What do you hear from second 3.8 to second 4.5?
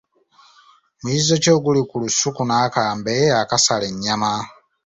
ennyama?